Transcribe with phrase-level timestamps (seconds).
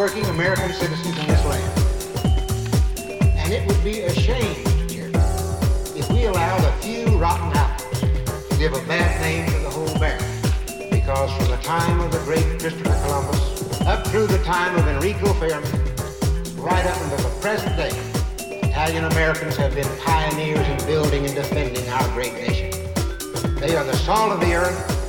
[0.00, 1.78] hard-working American citizens in this land.
[3.36, 4.64] And it would be a shame,
[5.94, 9.98] if we allowed a few rotten apples to give a bad name to the whole
[9.98, 10.24] barrel.
[10.90, 15.34] Because from the time of the great Christopher Columbus up through the time of Enrico
[15.34, 15.68] Fermi,
[16.56, 17.92] right up until the present day,
[18.70, 22.70] Italian Americans have been pioneers in building and defending our great nation.
[23.56, 24.99] They are the salt of the earth.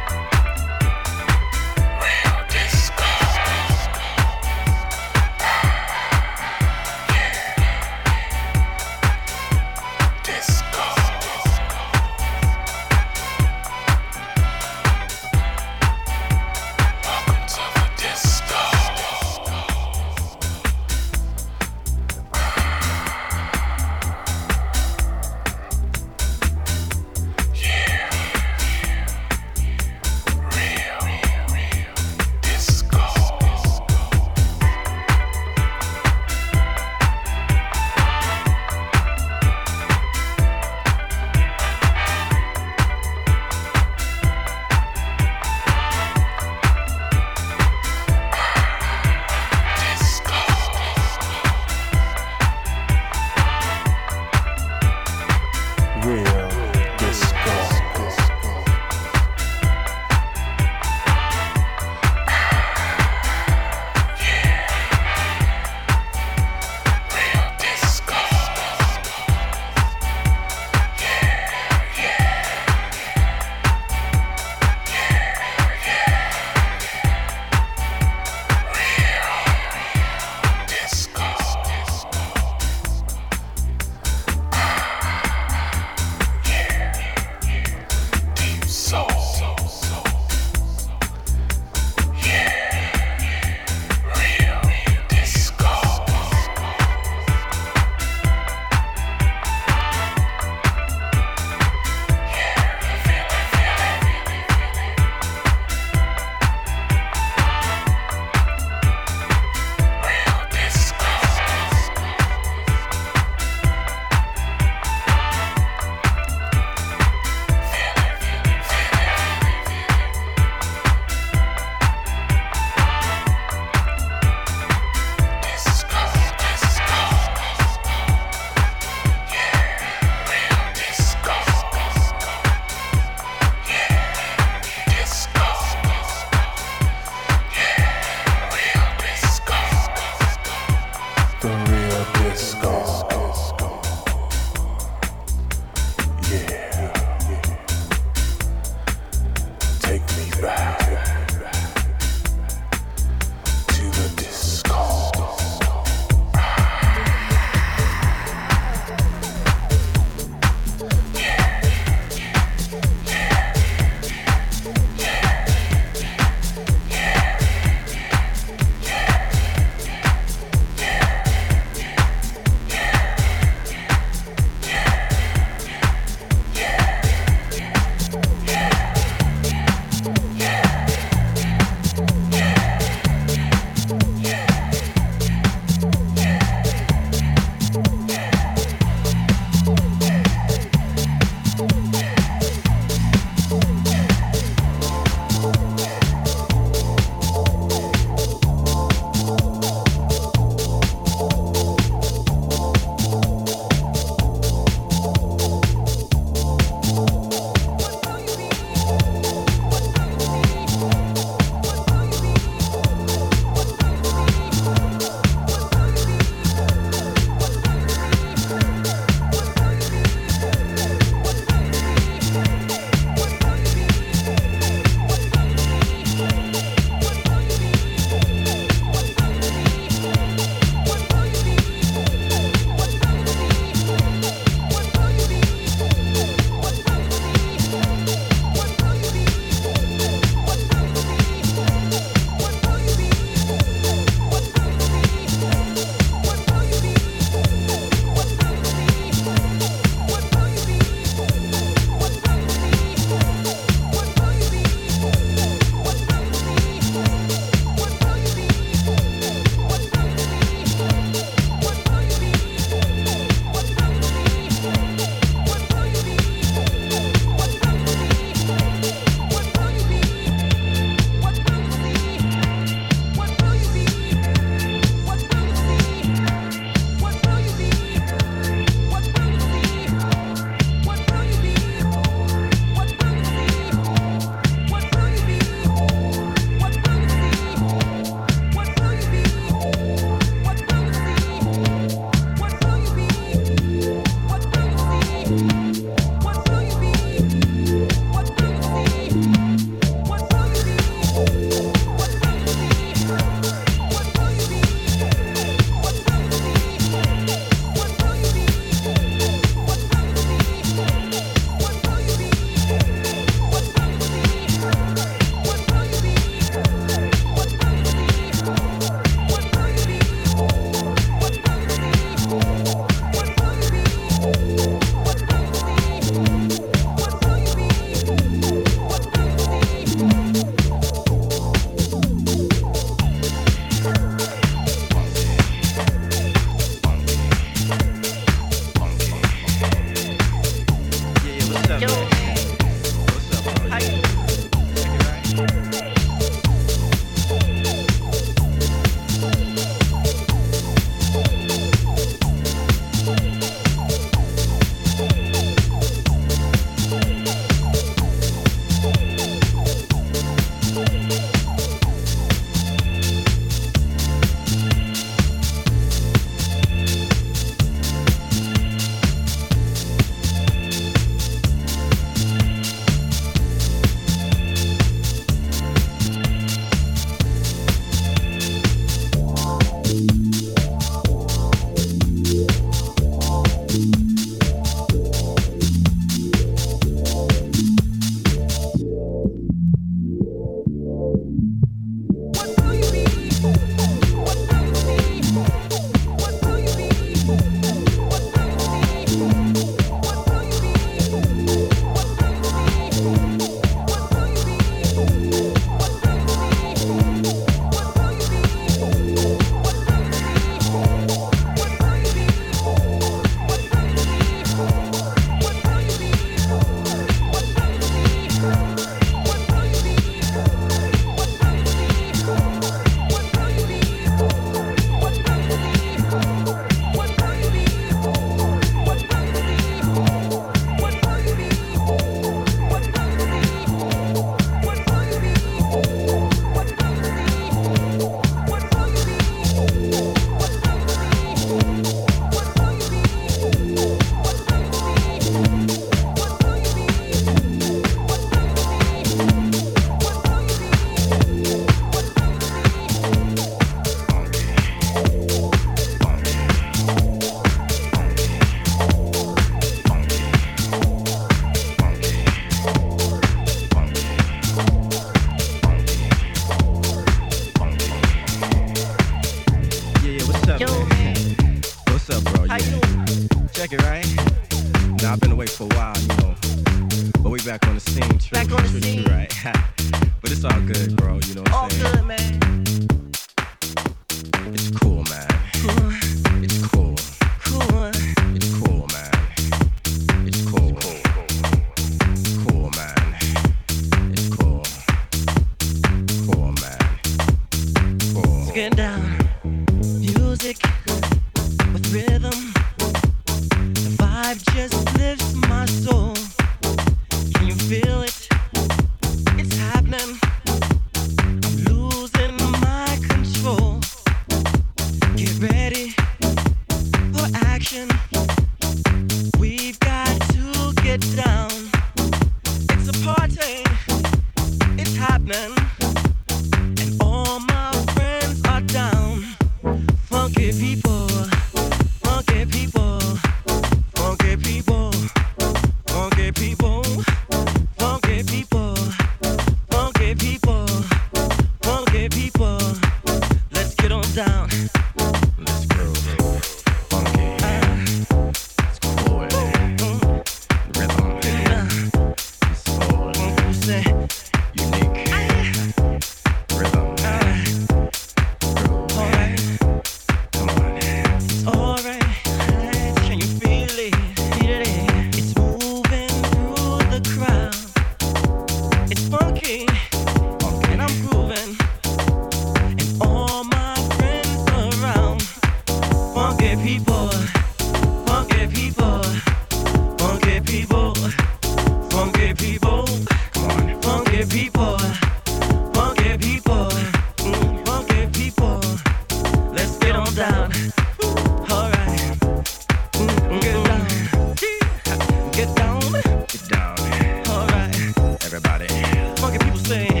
[599.71, 600.00] Funky